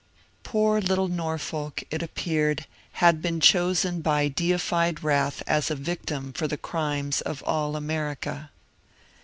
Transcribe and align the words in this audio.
Poor 0.41 0.81
little 0.81 1.07
Norfolk, 1.07 1.83
it 1.91 2.01
appeared, 2.01 2.65
had 2.93 3.21
been 3.21 3.39
chosen 3.39 4.01
by 4.01 4.27
deified 4.29 5.03
wrath 5.03 5.43
as 5.45 5.69
a 5.69 5.75
victim 5.75 6.33
for 6.33 6.47
the 6.47 6.57
crimes 6.57 7.21
of 7.21 7.43
all 7.43 7.75
America 7.75 8.49